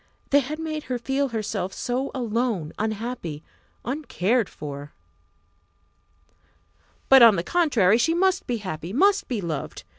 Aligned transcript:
They 0.31 0.39
had 0.39 0.57
made 0.57 0.85
her 0.85 0.97
feel 0.97 1.27
herself 1.27 1.73
so 1.73 2.09
alone, 2.15 2.73
unhappy, 2.79 3.43
uncared 3.85 4.49
for! 4.49 4.93
But, 7.07 7.21
on 7.21 7.35
the 7.35 7.43
contrary, 7.43 7.99
she 7.99 8.15
must 8.15 8.47
be 8.47 8.57
happy! 8.57 8.93
must 8.93 9.27
be 9.27 9.41
loved! 9.41 9.83